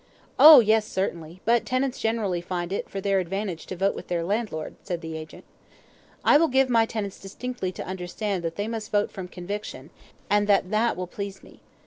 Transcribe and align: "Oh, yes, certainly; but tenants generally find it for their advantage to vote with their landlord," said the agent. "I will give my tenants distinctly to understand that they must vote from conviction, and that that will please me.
"Oh, 0.39 0.61
yes, 0.61 0.87
certainly; 0.87 1.41
but 1.45 1.63
tenants 1.63 1.99
generally 1.99 2.41
find 2.41 2.73
it 2.73 2.89
for 2.89 2.99
their 2.99 3.19
advantage 3.19 3.67
to 3.67 3.75
vote 3.75 3.93
with 3.93 4.07
their 4.07 4.23
landlord," 4.23 4.73
said 4.81 5.01
the 5.01 5.15
agent. 5.15 5.45
"I 6.25 6.37
will 6.39 6.47
give 6.47 6.71
my 6.71 6.87
tenants 6.87 7.19
distinctly 7.19 7.71
to 7.73 7.85
understand 7.85 8.41
that 8.43 8.55
they 8.55 8.67
must 8.67 8.91
vote 8.91 9.11
from 9.11 9.27
conviction, 9.27 9.91
and 10.27 10.47
that 10.47 10.71
that 10.71 10.97
will 10.97 11.05
please 11.05 11.43
me. 11.43 11.59